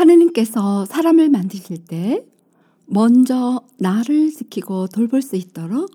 [0.00, 2.24] 하느님께서 사람을 만드실 때
[2.86, 5.90] 먼저 나를 지키고 돌볼 수 있도록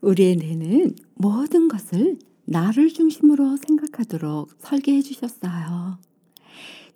[0.00, 5.98] 우리의 뇌는 모든 것을 나를 중심으로 생각하도록 설계해 주셨어요.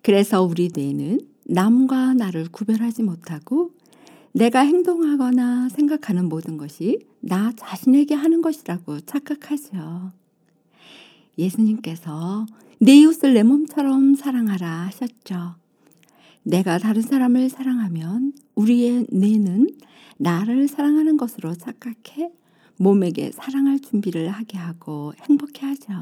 [0.01, 3.71] 그래서 우리 뇌는 남과 나를 구별하지 못하고
[4.33, 10.11] 내가 행동하거나 생각하는 모든 것이 나 자신에게 하는 것이라고 착각하죠.
[11.37, 12.47] 예수님께서
[12.79, 15.60] 내 이웃을 내 몸처럼 사랑하라 하셨죠.
[16.43, 19.69] 내가 다른 사람을 사랑하면 우리의 뇌는
[20.17, 22.31] 나를 사랑하는 것으로 착각해
[22.77, 25.93] 몸에게 사랑할 준비를 하게 하고 행복해 하죠.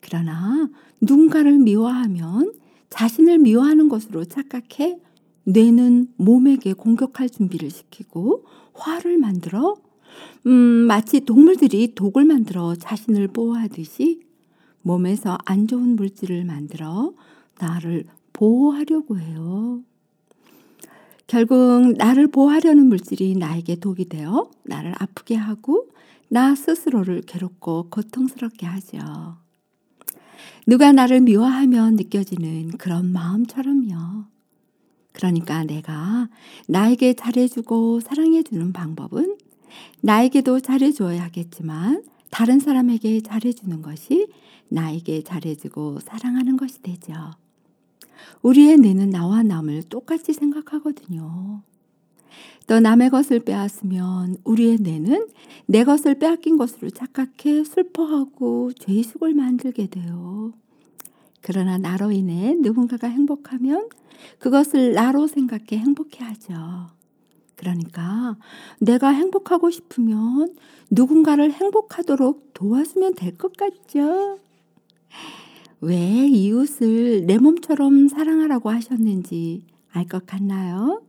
[0.00, 0.68] 그러나
[1.00, 2.52] 누군가를 미워하면
[2.90, 4.98] 자신을 미워하는 것으로 착각해
[5.44, 9.76] 뇌는 몸에게 공격할 준비를 시키고 화를 만들어
[10.46, 14.22] 음, 마치 동물들이 독을 만들어 자신을 보호하듯이
[14.82, 17.12] 몸에서 안 좋은 물질을 만들어
[17.60, 18.04] 나를
[18.38, 19.82] 보호하려고 해요.
[21.26, 25.88] 결국 나를 보호하려는 물질이 나에게 독이 되어 나를 아프게 하고
[26.28, 29.38] 나 스스로를 괴롭고 고통스럽게 하죠.
[30.68, 34.26] 누가 나를 미워하면 느껴지는 그런 마음처럼요.
[35.10, 36.28] 그러니까 내가
[36.68, 39.36] 나에게 잘해주고 사랑해주는 방법은
[40.00, 44.28] 나에게도 잘해줘야겠지만 다른 사람에게 잘해주는 것이
[44.68, 47.32] 나에게 잘해주고 사랑하는 것이 되죠.
[48.42, 51.62] 우리의 뇌는 나와 남을 똑같이 생각하거든요.
[52.66, 55.28] 또 남의 것을 빼앗으면 우리의 뇌는
[55.66, 60.52] 내 것을 빼앗긴 것으로 착각해 슬퍼하고 죄의식을 만들게 돼요.
[61.40, 63.88] 그러나 나로 인해 누군가가 행복하면
[64.38, 66.88] 그것을 나로 생각해 행복해 하죠.
[67.56, 68.36] 그러니까
[68.80, 70.54] 내가 행복하고 싶으면
[70.90, 74.38] 누군가를 행복하도록 도와주면 될 것 같죠?
[75.80, 81.02] 왜 이웃을 내 몸처럼 사랑하라고 하셨는지 알 것 같나요?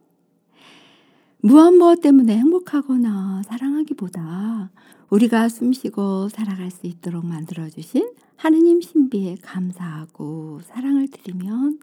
[1.42, 4.72] 무엇 무엇 때문에 행복하거나 사랑하기보다
[5.10, 11.80] 우리가 숨쉬고 살아갈 수 있도록 만들어 주신 하느님 신비에 감사하고 사랑을 드리면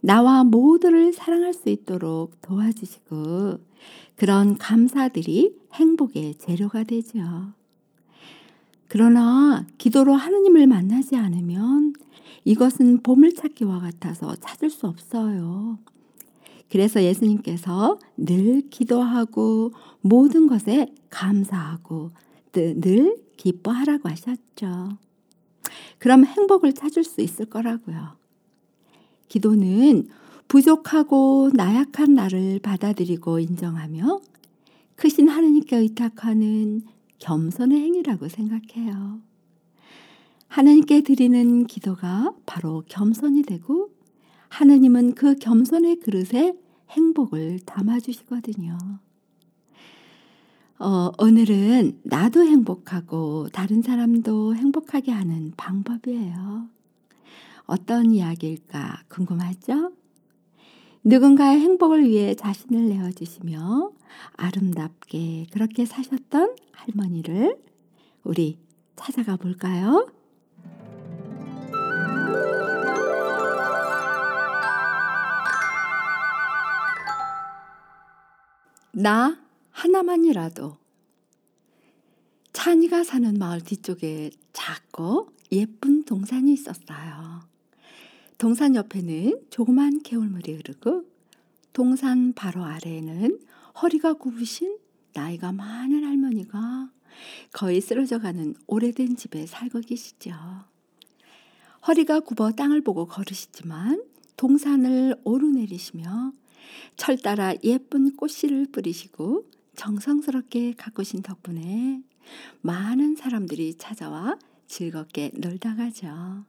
[0.00, 3.58] 나와 모두를 사랑할 수 있도록 도와주시고
[4.16, 7.52] 그런 감사들이 행복의 재료가 되죠.
[8.92, 11.94] 그러나 기도로 하느님을 만나지 않으면
[12.44, 15.78] 이것은 보물찾기와 같아서 찾을 수 없어요.
[16.68, 19.72] 그래서 예수님께서 늘 기도하고
[20.02, 22.10] 모든 것에 감사하고
[22.52, 24.98] 늘 기뻐하라고 하셨죠.
[25.96, 28.18] 그럼 행복을 찾을 수 있을 거라고요.
[29.28, 30.08] 기도는
[30.48, 34.20] 부족하고 나약한 나를 받아들이고 인정하며
[34.96, 36.82] 크신 하느님께 의탁하는
[37.22, 39.20] 겸손의 행위라고 생각해요.
[40.48, 43.90] 하나님께 드리는 기도가 바로 겸손이 되고
[44.48, 46.54] 하느님은 그 겸손의 그릇에
[46.90, 48.76] 행복을 담아주시거든요.
[50.80, 56.66] 어, 오늘은 나도 행복하고 다른 사람도 행복하게 하는 방법이에요.
[57.66, 59.92] 어떤 이야기일까 궁금하죠?
[61.04, 63.92] 누군가의 행복을 위해 자신을 내어주시며
[64.34, 67.60] 아름답게 그렇게 사셨던 할머니를
[68.22, 68.58] 우리
[68.94, 70.08] 찾아가 볼까요?
[78.94, 79.36] 나
[79.70, 80.76] 하나만이라도
[82.52, 87.51] 찬이가 사는 마을 뒤쪽에 작고 예쁜 동산이 있었어요.
[88.42, 91.04] 동산 옆에는 조그만 개울물이 흐르고
[91.72, 93.38] 동산 바로 아래에는
[93.80, 94.78] 허리가 굽으신
[95.14, 96.90] 나이가 많은 할머니가
[97.52, 100.32] 거의 쓰러져 가는 오래된 집에 살고 계시죠.
[101.86, 104.02] 허리가 굽어 땅을 보고 걸으시지만
[104.36, 106.32] 동산을 오르내리시며
[106.96, 112.02] 철 따라 예쁜 꽃씨를 뿌리시고 정성스럽게 가꾸신 덕분에
[112.62, 114.36] 많은 사람들이 찾아와
[114.66, 116.44] 즐겁게 놀다 가죠.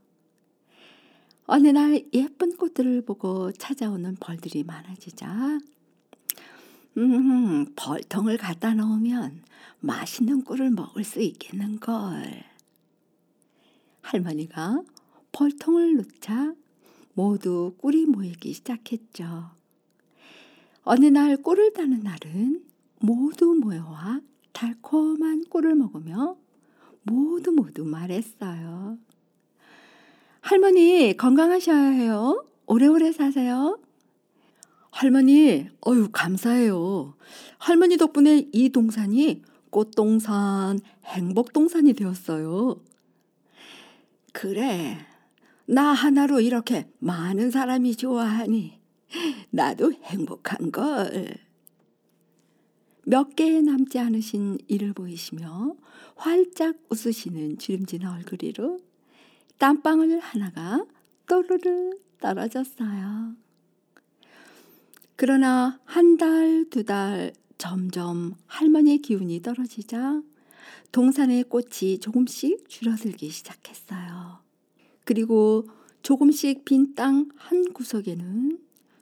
[1.45, 5.59] 어느 날 예쁜 꽃들을 보고 찾아오는 벌들이 많아지자
[6.97, 9.41] 음, 벌통을 갖다 놓으면
[9.79, 12.43] 맛있는 꿀을 먹을 수 있겠는걸.
[14.01, 14.83] 할머니가
[15.31, 16.53] 벌통을 놓자
[17.13, 19.51] 모두 꿀이 모이기 시작했죠.
[20.83, 22.63] 어느 날 꿀을 따는 날은
[22.99, 24.21] 모두 모여와
[24.53, 26.37] 달콤한 꿀을 먹으며
[27.03, 28.97] 모두 모두 말했어요.
[30.43, 32.45] 할머니 건강하셔야 해요.
[32.65, 33.79] 오래오래 사세요.
[34.91, 37.15] 할머니, 어유 감사해요.
[37.57, 42.75] 할머니 덕분에 이 동산이 꽃동산, 행복동산이 되었어요.
[44.33, 44.97] 그래,
[45.65, 48.81] 나 하나로 이렇게 많은 사람이 좋아하니
[49.49, 51.37] 나도 행복한 걸.
[53.05, 55.75] 몇개 남지 않으신 이를 보이시며
[56.15, 58.79] 활짝 웃으시는 주름진 얼굴이로
[59.57, 60.85] 땀방울 하나가
[61.27, 63.35] 또르르 떨어졌어요.
[65.15, 70.21] 그러나 한 달, 두 달 점점 할머니의 기운이 떨어지자
[70.91, 74.39] 동산의 꽃이 조금씩 줄어들기 시작했어요.
[75.05, 75.67] 그리고
[76.01, 78.59] 조금씩 빈 땅 한 구석에는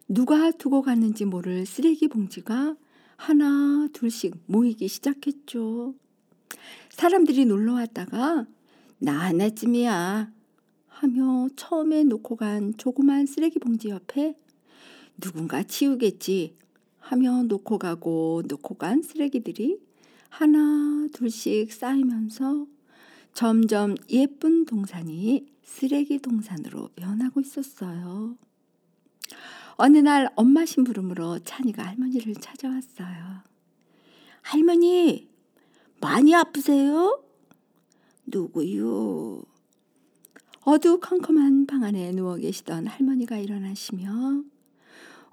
[0.08, 2.76] 누가 두고 갔는지 모를 쓰레기 봉지가
[3.16, 5.96] 하나, 둘씩 모이기 시작했죠.
[6.90, 8.46] 사람들이 놀러 왔다가
[9.00, 10.32] 나 하나쯤이야
[11.02, 14.36] 하며 처음에 놓고 간 조그만 쓰레기 봉지 옆에
[15.20, 16.56] 누군가 치우겠지
[17.00, 19.80] 하며 놓고 가고 놓고 간 쓰레기들이
[20.30, 22.68] 하나 둘씩 쌓이면서
[23.34, 28.38] 점점 예쁜 동산이 쓰레기 동산으로 변하고 있었어요.
[29.78, 33.42] 어느 날 엄마 심부름으로 찬이가 할머니를 찾아왔어요.
[34.44, 35.28] 할머니,
[36.00, 37.24] 많이 아프세요?
[38.28, 39.51] 누구요?
[40.64, 44.44] 어두컴컴한 방 안에 누워 계시던 할머니가 일어나시며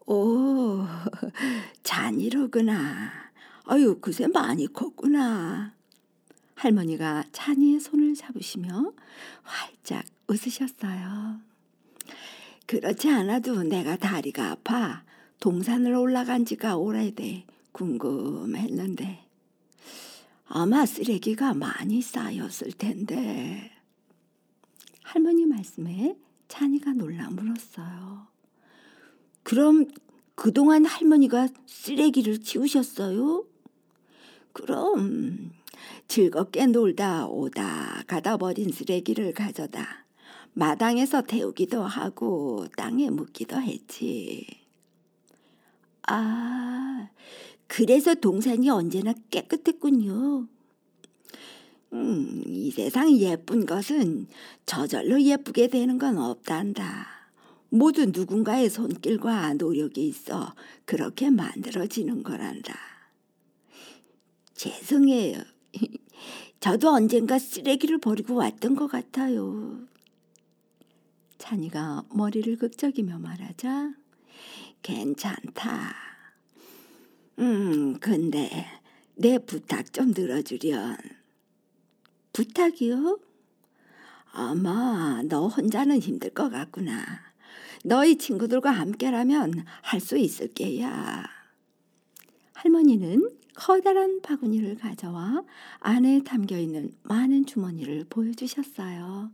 [0.06, 0.86] 오,
[1.82, 3.10] 잔이로구나.
[3.66, 5.74] 아유, 그새 많이 컸구나.
[6.54, 8.92] 할머니가 찬이의 손을 잡으시며
[9.42, 11.40] 활짝 웃으셨어요.
[12.66, 15.02] 그렇지 않아도 내가 다리가 아파
[15.40, 19.24] 동산을 올라간 지가 오래돼 궁금했는데
[20.46, 23.77] 아마 쓰레기가 많이 쌓였을 텐데.
[25.08, 26.18] 할머니 말씀에
[26.48, 28.26] 찬이가 놀라 물었어요.
[29.42, 29.86] 그럼
[30.34, 33.46] 그동안 할머니가 쓰레기를 치우셨어요?
[34.52, 35.50] 그럼
[36.08, 40.04] 즐겁게 놀다 오다 가다 버린 쓰레기를 가져다
[40.52, 44.46] 마당에서 태우기도 하고 땅에 묻기도 했지.
[46.06, 47.08] 아,
[47.66, 50.48] 그래서 동산이 언제나 깨끗했군요.
[51.92, 54.26] 음, 이 세상 예쁜 것은
[54.66, 57.06] 저절로 예쁘게 되는 건 없단다.
[57.70, 60.54] 모두 누군가의 손길과 노력이 있어
[60.84, 62.74] 그렇게 만들어지는 거란다.
[64.54, 65.42] 죄송해요.
[66.60, 69.86] 저도 언젠가 쓰레기를 버리고 왔던 것 같아요.
[71.38, 73.92] 찬이가 머리를 극적이며 말하자
[74.82, 75.94] 괜찮다.
[77.38, 78.66] 음, 근데
[79.14, 81.17] 내 부탁 좀 들어주련.
[82.32, 83.18] 부탁이요?
[84.32, 87.04] 아마 너 혼자는 힘들 것 같구나.
[87.84, 91.24] 너희 친구들과 함께라면 할 수 있을 게야.
[92.54, 95.42] 할머니는 커다란 바구니를 가져와
[95.80, 99.30] 안에 담겨 있는 많은 주머니를 보여주셨어요.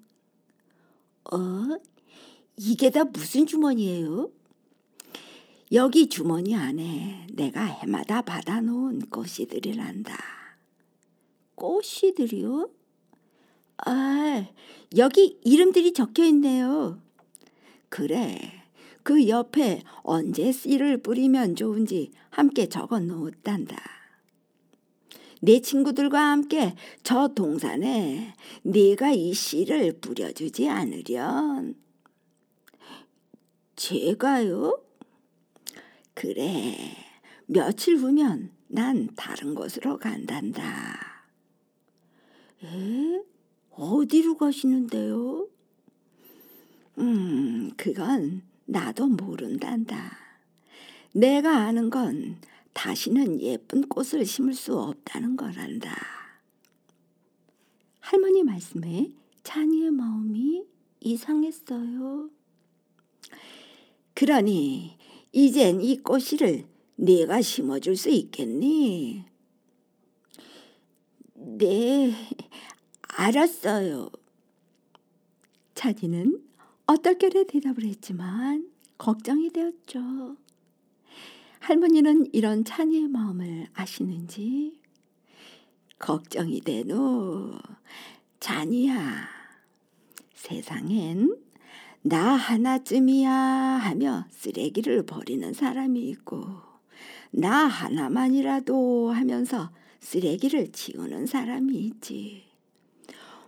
[1.33, 1.39] 어?
[2.57, 4.31] 이게 다 무슨 주머니예요?
[5.73, 10.17] 여기 주머니 안에 내가 해마다 받아놓은 꽃씨들이란다.
[11.57, 12.71] 꽃씨들이요?
[13.79, 14.47] 아,
[14.97, 17.01] 여기 이름들이 적혀 있네요.
[17.89, 18.65] 그래.
[19.03, 23.77] 그 옆에 언제 씨를 뿌리면 좋은지 함께 적어 놓았단다.
[25.43, 31.75] 내 친구들과 함께 저 동산에 네가 이 씨를 뿌려주지 않으련.
[33.77, 34.81] 제가요?
[36.15, 36.97] 그래.
[37.47, 41.27] 며칠 후면 난 다른 곳으로 간단다.
[42.63, 43.34] 에?
[43.77, 45.49] 어디로 가시는데요?
[46.99, 50.17] 음, 그건 나도 모른단다.
[51.13, 52.39] 내가 아는 건
[52.73, 55.97] 다시는 예쁜 꽃을 심을 수 없다는 거란다.
[58.01, 59.11] 할머니 말씀에
[59.43, 60.65] 찬이의 마음이
[61.01, 62.31] 이상했어요.
[64.15, 64.97] 그러니
[65.33, 66.67] 이젠 이 꽃씨를
[66.97, 69.25] 네가 심어줄 수 있겠니?
[71.35, 72.13] 네,
[73.17, 74.11] 알았어요.
[75.75, 76.43] 찬이는
[76.87, 78.69] 어떨결에 대답을 했지만
[78.99, 80.37] 걱정이 되었죠.
[81.61, 84.81] 할머니는 이런 찬이의 마음을 아시는지
[85.99, 87.59] 걱정이 되노.
[88.41, 89.29] 찬이야,
[90.35, 91.37] 세상엔
[92.03, 96.45] 나 하나쯤이야 하며 쓰레기를 버리는 사람이 있고
[97.31, 102.54] 나 하나만이라도 하면서 쓰레기를 치우는 사람이 있지.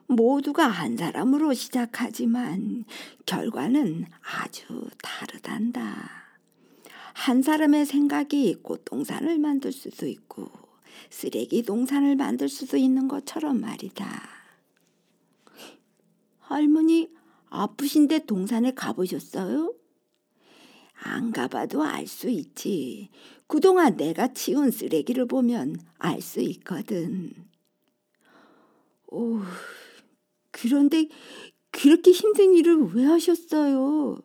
[0.08, 2.84] 모두가 한 사람으로 시작하지만
[3.26, 6.10] 결과는 아주 다르단다.
[7.14, 10.50] 한 사람의 생각이 꽃동산을 만들 수도 있고
[11.10, 14.06] 쓰레기 동산을 만들 수도 있는 것처럼 말이다.
[16.40, 17.10] 할머니
[17.48, 19.75] 아프신데 동산에 가보셨어요?
[21.02, 23.10] 안 가봐도 알 수 있지.
[23.46, 27.32] 그동안 내가 치운 쓰레기를 보면 알 수 있거든.
[29.08, 29.40] 오,
[30.58, 31.08] 그런데
[31.70, 34.18] 그렇게 힘든 일을 왜 하셨어요?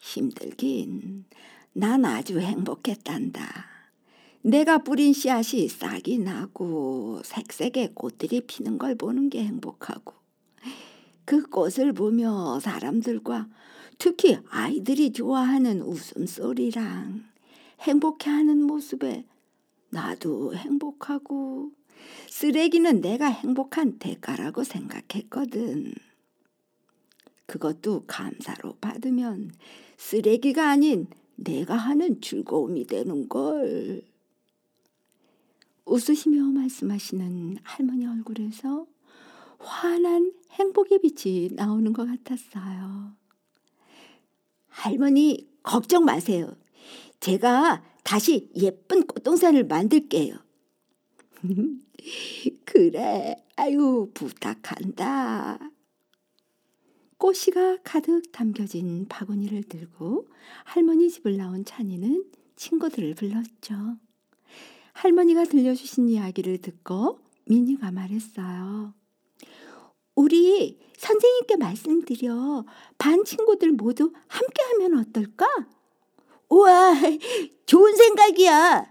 [0.00, 1.24] 힘들긴.
[1.72, 3.66] 난 아주 행복했단다.
[4.42, 10.14] 내가 뿌린 씨앗이 싹이 나고 색색의 꽃들이 피는 걸 보는 게 행복하고
[11.24, 13.48] 그 꽃을 보며 사람들과
[13.98, 17.24] 특히 아이들이 좋아하는 웃음소리랑
[17.82, 19.26] 행복해하는 모습에
[19.90, 21.70] 나도 행복하고
[22.28, 25.92] 쓰레기는 내가 행복한 대가라고 생각했거든.
[27.46, 29.50] 그것도 감사로 받으면
[29.96, 34.02] 쓰레기가 아닌 내가 하는 즐거움이 되는 걸.
[35.86, 38.86] 웃으시며 말씀하시는 할머니 얼굴에서
[39.58, 43.16] 환한 행복의 빛이 나오는 것 같았어요.
[44.68, 46.54] 할머니, 걱정 마세요.
[47.20, 50.34] 제가 다시 예쁜 꽃동산을 만들게요.
[52.64, 55.58] 그래, 아유, 부탁한다.
[57.18, 60.28] 꽃씨가 가득 담겨진 바구니를 들고
[60.64, 62.24] 할머니 집을 나온 찬이는
[62.56, 63.96] 친구들을 불렀죠.
[64.92, 68.94] 할머니가 들려주신 이야기를 듣고 미니가 말했어요.
[70.14, 72.64] 우리 선생님께 말씀드려
[72.98, 75.46] 반 친구들 모두 함께 하면 어떨까?
[76.48, 76.94] 우와,
[77.66, 78.86] 좋은 생각이야.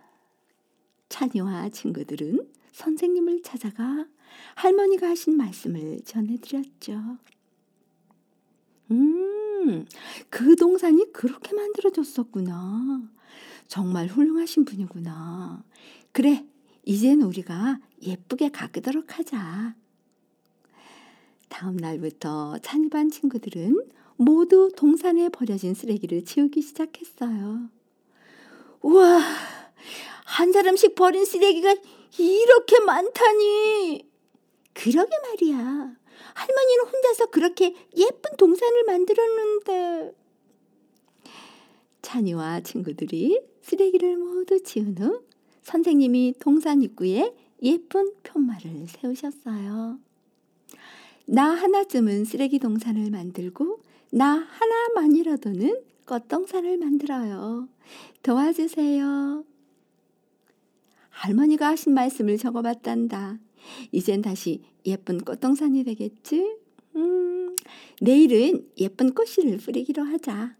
[1.09, 4.05] 찬이와 친구들은 선생님을 찾아가
[4.53, 7.17] 할머니가 하신 말씀을 전해드렸죠.
[8.91, 9.85] 음,
[10.29, 13.01] 그 동산이 그렇게 만들어졌었구나.
[13.67, 15.63] 정말 훌륭하신 분이구나.
[16.11, 16.45] 그래,
[16.85, 19.75] 이젠 우리가 예쁘게 가꾸도록 하자.
[21.49, 27.69] 다음 날부터 찬이반 친구들은 모두 동산에 버려진 쓰레기를 치우기 시작했어요.
[28.81, 29.19] 우와,
[30.25, 31.75] 한 사람씩 버린 쓰레기가
[32.17, 34.07] 이렇게 많다니!
[34.73, 35.57] 그러게 말이야.
[36.33, 40.15] 할머니는 혼자서 그렇게 예쁜 동산을 만들었는데.
[42.01, 45.23] 찬이와 친구들이 쓰레기를 모두 치운 후
[45.63, 47.33] 선생님이 동산 입구에
[47.63, 49.99] 예쁜 편말을 세우셨어요.
[51.25, 57.67] 나 하나쯤은 쓰레기 동산을 만들고 나 하나만이라도는 꽃동산을 만들어요.
[58.23, 59.43] 도와주세요.
[61.17, 63.39] 할머니가 하신 말씀을 적어봤단다.
[63.91, 66.57] 이젠 다시 예쁜 꽃동산이 되겠지?
[66.95, 67.55] 음,
[67.99, 70.55] 내일은 예쁜 꽃씨를 뿌리기로 하자.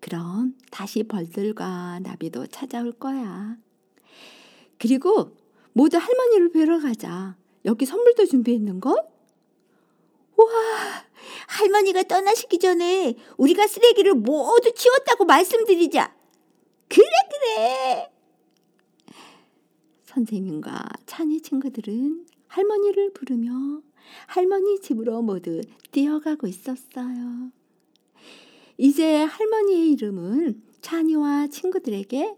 [0.00, 3.58] 그럼 다시 벌들과 나비도 찾아올 거야.
[4.78, 5.36] 그리고
[5.74, 7.36] 모두 할머니를 뵈러 가자.
[7.66, 8.92] 여기 선물도 준비했는걸?
[8.92, 10.46] 와,
[11.46, 16.16] 할머니가 떠나시기 전에 우리가 쓰레기를 모두 치웠다고 말씀드리자.
[16.88, 18.19] 그래, 그래.
[20.10, 23.82] 선생님과 찬이 친구들은 할머니를 부르며
[24.26, 25.60] 할머니 집으로 모두
[25.92, 27.52] 뛰어가고 있었어요.
[28.76, 32.34] 이제 할머니의 이름은 찬이와 친구들에게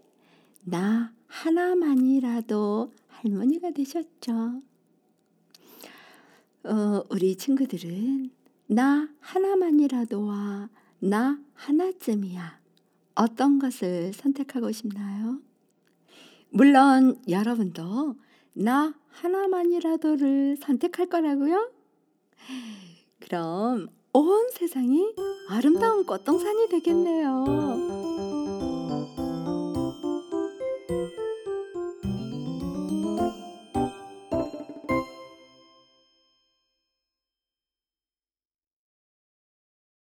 [0.65, 4.61] 나 하나만이라도 할머니가 되셨죠.
[6.65, 8.29] 어, 우리 친구들은
[8.67, 12.59] 나 하나만이라도와 나 하나쯤이야.
[13.15, 15.39] 어떤 것을 선택하고 싶나요?
[16.55, 18.15] 물론 여러분도
[18.53, 21.71] 나 하나만이라도를 선택할 거라고요?
[23.19, 25.15] 그럼 온 세상이
[25.49, 28.02] 아름다운 꽃동산이 되겠네요.